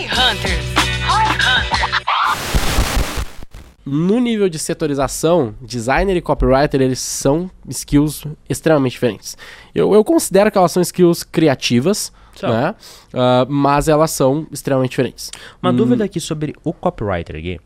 [0.00, 0.64] Roy Hunters.
[1.06, 2.00] Roy Hunters.
[3.84, 9.36] No nível de setorização, designer e copywriter, eles são skills extremamente diferentes.
[9.74, 12.50] Eu, eu considero que elas são skills criativas, São.
[12.50, 12.74] né?
[13.12, 15.30] Ah, mas elas são extremamente diferentes.
[15.62, 17.60] Uma Hum, dúvida aqui sobre o copywriter aqui.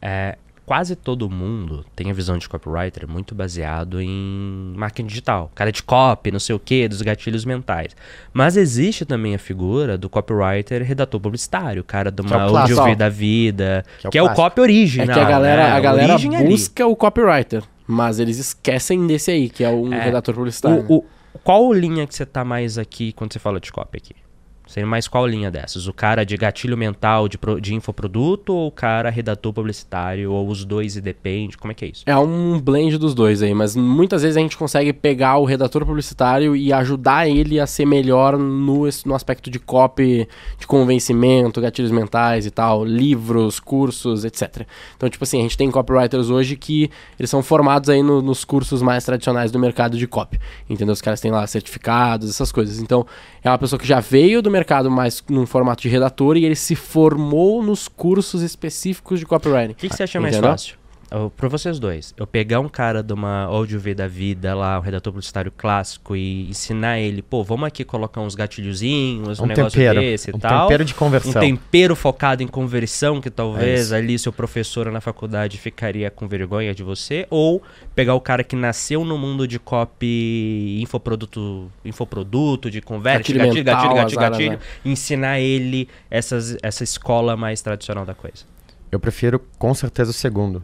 [0.00, 5.50] É, quase todo mundo tem a visão de copywriter muito baseado em marketing digital.
[5.54, 7.94] Cara de copy, não sei o que, dos gatilhos mentais.
[8.32, 12.58] Mas existe também a figura do copywriter redator publicitário, cara de Que é uma clássico.
[12.80, 15.10] audiovisual da vida, Que é o que é o copy original.
[15.10, 15.72] É que a galera, né?
[15.72, 16.48] a galera ali.
[16.48, 20.00] busca o copywriter, mas eles esquecem desse aí, que é um É.
[20.04, 20.84] redator publicitário.
[20.88, 21.04] O, o-
[21.42, 24.14] qual linha que você tá mais aqui quando você fala de copy aqui?
[24.86, 25.86] Mais qual linha dessas?
[25.86, 30.32] O cara de gatilho mental de, pro- de infoproduto ou o cara redator publicitário?
[30.32, 31.56] Ou os dois e depende?
[31.56, 32.02] Como é que é isso?
[32.06, 35.84] É um blend dos dois aí, mas muitas vezes a gente consegue pegar o redator
[35.84, 40.26] publicitário e ajudar ele a ser melhor no, no aspecto de copy,
[40.58, 44.66] de convencimento, gatilhos mentais e tal, livros, cursos, etc.
[44.96, 48.44] Então, tipo assim, a gente tem copywriters hoje que eles são formados aí no- nos
[48.44, 50.92] cursos mais tradicionais do mercado de copy, entendeu?
[50.94, 52.78] Os caras têm lá certificados, essas coisas.
[52.80, 53.06] Então,
[53.42, 56.54] é uma pessoa que já veio do mercado mais num formato de redator e ele
[56.54, 59.72] se formou nos cursos específicos de copywriting.
[59.72, 60.50] O que, que você acha mais Entendeu?
[60.52, 60.76] fácil?
[61.10, 64.78] Eu- Pra vocês dois, eu pegar um cara de uma áudio V da vida lá,
[64.78, 69.46] um redator publicitário clássico e ensinar ele, pô, vamos aqui colocar uns gatilhozinhos, um, Um
[69.46, 70.00] negócio tempero.
[70.00, 70.62] desse e Um tal.
[70.66, 71.40] tempero de um conversão.
[71.40, 73.94] tempero focado em conversão, que É talvez isso.
[73.94, 77.62] ali seu professor na faculdade ficaria com vergonha de você, ou
[77.94, 83.64] pegar o cara que nasceu no mundo de copy, infoproduto, infoproduto de converte, Gatilho gatilho,
[83.64, 84.66] gatilho, mental, gatilho, azar, gatilho, azar.
[84.84, 88.44] ensinar ele essas, essa escola mais tradicional da coisa.
[88.90, 90.62] Eu prefiro com certeza o segundo.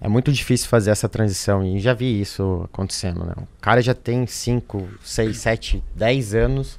[0.00, 3.32] É muito difícil fazer essa transição e já vi isso acontecendo, né?
[3.38, 6.78] O cara já tem 5, 6, 7, 10 anos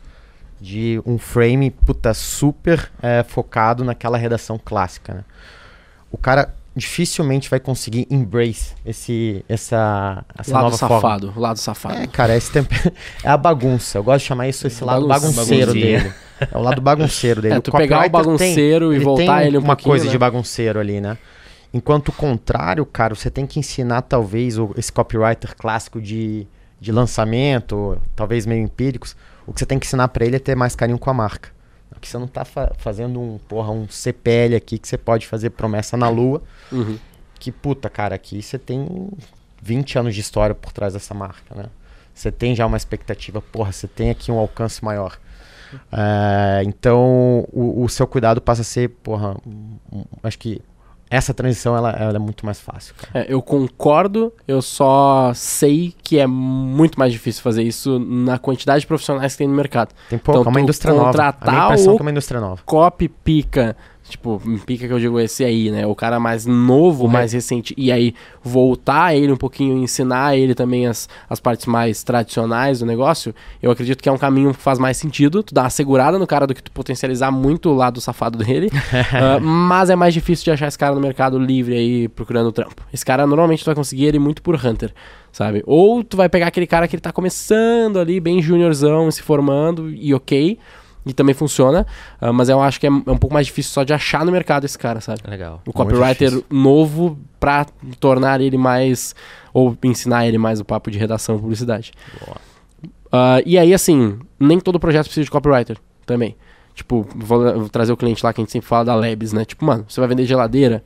[0.62, 5.24] de um frame, puta, super eh, focado naquela redação clássica, né?
[6.12, 10.96] O cara dificilmente vai conseguir embrace esse, essa, essa lado nova forma.
[11.02, 11.96] safado, lado safado.
[11.98, 12.74] É, cara, esse tempo
[13.24, 13.98] é a bagunça.
[13.98, 16.00] Eu gosto de chamar isso esse lado Bagunça- bagunceiro baguncinha.
[16.00, 16.14] dele.
[16.52, 17.56] É o lado bagunceiro dele.
[17.56, 20.12] É, O tu pegar o bagunceiro e ele voltar tem ele um uma coisa né?
[20.12, 21.18] de bagunceiro ali, né?
[21.74, 26.48] Enquanto o contrário, cara, você tem que ensinar talvez o- esse copywriter clássico de,
[26.80, 29.16] de lançamento, talvez meio empíricos.
[29.46, 31.50] O que você tem que ensinar pra ele é ter mais carinho com a marca.
[31.90, 35.50] Porque você não tá fa- fazendo um, porra, um CPL aqui que você pode fazer
[35.52, 36.42] promessa na lua.
[36.72, 36.98] Uhum.
[37.40, 39.10] Que puta, cara, aqui você tem
[39.62, 41.66] 20 anos de história por trás dessa marca, né?
[42.14, 45.18] Você tem já uma expectativa, porra, você tem aqui um alcance maior.
[45.92, 50.62] É, então, o, o seu cuidado passa a ser, porra, um- um- acho que
[51.10, 52.94] essa transição ela, ela é muito mais fácil.
[53.14, 58.82] É, eu concordo, eu só sei que é muito mais difícil fazer isso na quantidade
[58.82, 59.94] de profissionais que tem no mercado.
[60.10, 61.04] Tem pouco, Então, é uma indústria nova.
[61.10, 62.62] A contratar minha impressão é o- é uma indústria nova.
[62.66, 63.76] Copy, pica,
[64.10, 65.86] tipo, pica que eu digo esse aí, né?
[65.86, 68.14] O cara mais novo, mais recente, e aí
[68.44, 73.72] voltar ele um pouquinho, ensinar ele também as, as partes mais tradicionais do negócio, eu
[73.72, 75.44] acredito que é um caminho que faz mais sentido.
[75.44, 78.70] Tu dá uma segurada no cara do que tu potencializar muito o lado safado dele,
[79.12, 82.84] Ah, mas é mais difícil de achar esse cara no mercado livre aí procurando trampo.
[82.94, 84.94] Esse cara normalmente tu vai conseguir ele muito por Hunter.
[85.32, 85.62] Sabe?
[85.68, 89.90] Ou tu vai pegar aquele cara que ele tá começando ali, bem juniorzão, se formando,
[89.92, 90.58] e ok,
[91.08, 91.86] e também funciona,
[92.20, 94.32] ah, mas eu acho que é, é um pouco mais difícil só de achar no
[94.32, 95.22] mercado esse cara, sabe?
[95.28, 95.62] Legal.
[95.66, 97.66] O copywriter novo pra
[98.00, 99.16] tornar ele mais.
[99.54, 101.92] ou ensinar ele mais o papo de redação e publicidade.
[103.12, 106.36] Ah, e aí, assim, nem todo projeto precisa de copywriter também.
[106.74, 109.46] Tipo, vou, vou trazer o cliente lá que a gente sempre fala da Labs, né?
[109.46, 110.84] Tipo, mano, você vai vender geladeira.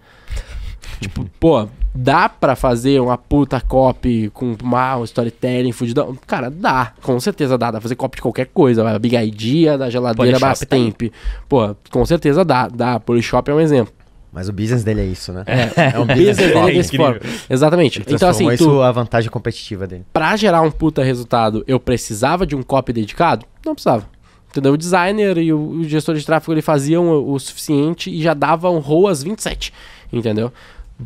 [1.02, 6.18] tipo, pô, dá pra fazer uma puta copy com uma, um storytelling, fudidão?
[6.26, 6.94] Cara, dá.
[7.02, 7.68] Com certeza dá.
[7.68, 8.84] Dá pra fazer copy de qualquer coisa.
[8.84, 10.76] vai, A Big Idea da geladeira Polishop tá.
[10.78, 11.14] Bastemp.
[11.48, 12.68] Pô, com certeza dá.
[12.68, 13.00] Dá.
[13.00, 13.94] Polishop é um exemplo.
[14.32, 15.44] Mas o business dele é isso, né?
[15.46, 17.20] É, um o business dele é desse forma.
[17.50, 18.00] Exatamente.
[18.00, 20.06] Ele Então, assim, tu, isso a vantagem competitiva dele.
[20.14, 23.46] pra gerar um puta resultado, eu precisava de um copy dedicado?
[23.66, 24.08] Não precisava.
[24.50, 24.74] Entendeu?
[24.74, 28.34] O designer e o, o gestor de tráfego ele faziam o, o suficiente e já
[28.34, 29.74] davam ROAS 27.
[30.14, 30.52] Entendeu?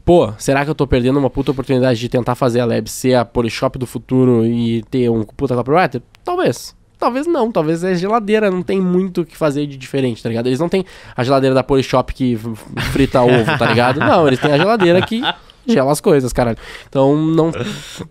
[0.03, 3.13] Pô, será que eu tô perdendo uma puta oportunidade de tentar fazer a Lab ser
[3.15, 6.01] a Polishop do futuro e ter um puta copywriter?
[6.23, 6.75] Talvez.
[6.97, 10.47] Talvez não, talvez é geladeira, não tem muito o que fazer de diferente, tá ligado?
[10.47, 12.37] Eles não têm a geladeira da Polishop que
[12.91, 13.99] frita ovo, tá ligado?
[13.99, 15.21] Não, eles têm a geladeira que
[15.67, 16.57] gela as coisas, caralho.
[16.87, 17.51] Então não,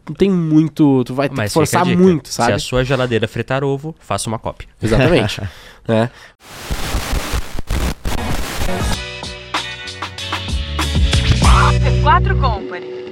[0.07, 2.53] não tem muito, tu vai ter Mas que forçar muito, Se sabe?
[2.53, 4.69] a sua geladeira fritar ovo, faça uma cópia.
[4.83, 5.41] Exatamente.
[5.89, 6.11] né?
[12.05, 13.04] C4 Company.